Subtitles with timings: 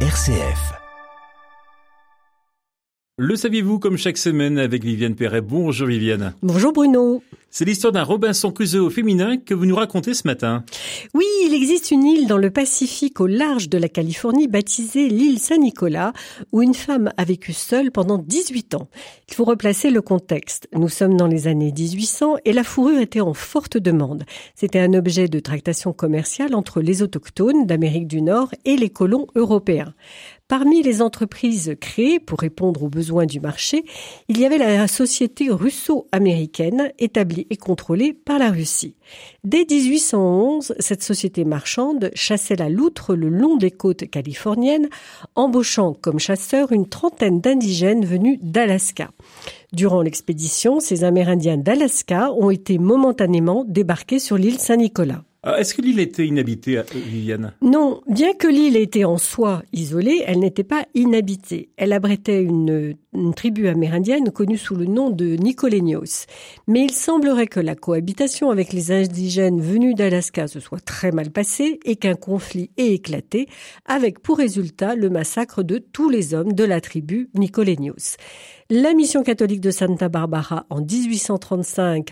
[0.00, 0.85] RCF.
[3.18, 6.34] Le saviez-vous comme chaque semaine avec Viviane Perret Bonjour Viviane.
[6.42, 7.22] Bonjour Bruno.
[7.48, 10.62] C'est l'histoire d'un Robinson Crusoe au féminin que vous nous racontez ce matin.
[11.14, 15.38] Oui, il existe une île dans le Pacifique au large de la Californie baptisée l'île
[15.38, 16.12] Saint-Nicolas
[16.52, 18.88] où une femme a vécu seule pendant 18 ans.
[19.30, 20.68] Il faut replacer le contexte.
[20.74, 24.24] Nous sommes dans les années 1800 et la fourrure était en forte demande.
[24.54, 29.28] C'était un objet de tractation commerciale entre les autochtones d'Amérique du Nord et les colons
[29.34, 29.94] européens.
[30.48, 33.84] Parmi les entreprises créées pour répondre aux besoins du marché,
[34.28, 38.94] il y avait la société russo-américaine établie et contrôlée par la Russie.
[39.42, 44.88] Dès 1811, cette société marchande chassait la loutre le long des côtes californiennes,
[45.34, 49.10] embauchant comme chasseurs une trentaine d'indigènes venus d'Alaska.
[49.72, 55.24] Durant l'expédition, ces Amérindiens d'Alaska ont été momentanément débarqués sur l'île Saint-Nicolas.
[55.48, 57.52] Ah, est-ce que l'île était inhabitée, euh, Viviane?
[57.62, 61.68] Non, bien que l'île était en soi isolée, elle n'était pas inhabitée.
[61.76, 62.96] Elle abritait une,
[63.34, 66.26] tribu amérindienne connue sous le nom de Nicolénios.
[66.66, 71.30] Mais il semblerait que la cohabitation avec les indigènes venus d'Alaska se soit très mal
[71.30, 73.48] passée et qu'un conflit ait éclaté,
[73.84, 78.16] avec pour résultat le massacre de tous les hommes de la tribu Nicolénios.
[78.68, 82.10] La mission catholique de Santa Barbara en 1835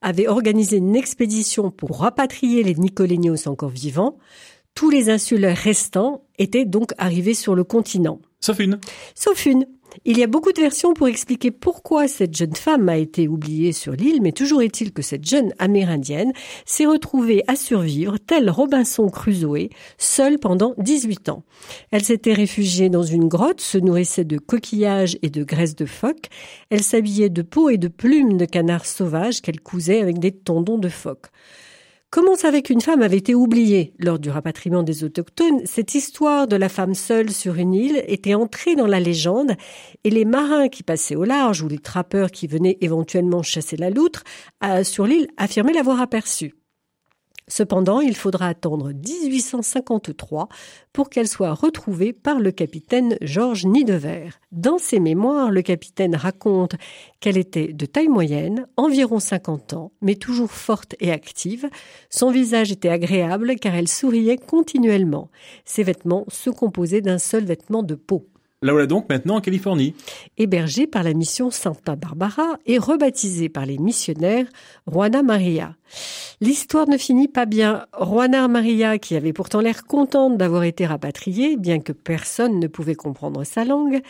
[0.00, 4.16] avait organisé une expédition pour rapatrier les Nicolénios encore vivants.
[4.74, 8.20] Tous les insulaires restants étaient donc arrivés sur le continent.
[8.40, 8.80] Sauf une.
[9.14, 9.66] Sauf une.
[10.04, 13.72] Il y a beaucoup de versions pour expliquer pourquoi cette jeune femme a été oubliée
[13.72, 16.32] sur l'île, mais toujours est-il que cette jeune amérindienne
[16.64, 19.68] s'est retrouvée à survivre, telle Robinson Crusoe,
[19.98, 21.42] seule pendant 18 ans.
[21.90, 26.28] Elle s'était réfugiée dans une grotte, se nourrissait de coquillages et de graisse de phoque,
[26.70, 30.78] elle s'habillait de peau et de plumes de canards sauvages qu'elle cousait avec des tendons
[30.78, 31.26] de phoque.
[32.10, 36.48] Comme on savait qu'une femme avait été oubliée lors du rapatriement des autochtones, cette histoire
[36.48, 39.52] de la femme seule sur une île était entrée dans la légende
[40.02, 43.90] et les marins qui passaient au large ou les trappeurs qui venaient éventuellement chasser la
[43.90, 44.24] loutre
[44.64, 46.54] euh, sur l'île affirmaient l'avoir aperçue.
[47.50, 50.48] Cependant, il faudra attendre 1853
[50.92, 54.28] pour qu'elle soit retrouvée par le capitaine Georges Nidever.
[54.52, 56.76] Dans ses mémoires, le capitaine raconte
[57.18, 61.68] qu'elle était de taille moyenne, environ 50 ans, mais toujours forte et active.
[62.08, 65.28] Son visage était agréable car elle souriait continuellement.
[65.64, 68.28] Ses vêtements se composaient d'un seul vêtement de peau.
[68.62, 69.94] La voilà donc maintenant en Californie.
[70.36, 74.44] Hébergée par la mission Santa Barbara et rebaptisée par les missionnaires
[74.86, 75.76] Juana Maria.
[76.42, 77.86] L'histoire ne finit pas bien.
[77.98, 82.94] Juana Maria, qui avait pourtant l'air contente d'avoir été rapatriée, bien que personne ne pouvait
[82.94, 84.02] comprendre sa langue,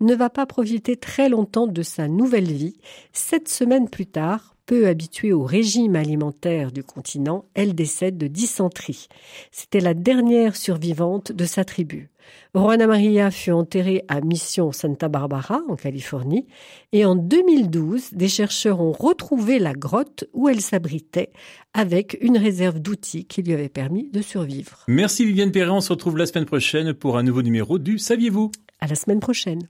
[0.00, 2.78] ne va pas profiter très longtemps de sa nouvelle vie.
[3.12, 9.08] Sept semaines plus tard, peu habituée au régime alimentaire du continent, elle décède de dysenterie.
[9.50, 12.10] C'était la dernière survivante de sa tribu.
[12.54, 16.46] Juana Maria fut enterrée à Mission Santa Barbara, en Californie,
[16.92, 21.32] et en 2012, des chercheurs ont retrouvé la grotte où elle s'abritait,
[21.72, 24.84] avec une réserve d'outils qui lui avait permis de survivre.
[24.86, 28.52] Merci Viviane Perret, on se retrouve la semaine prochaine pour un nouveau numéro du Saviez-vous?
[28.80, 29.66] À la semaine prochaine.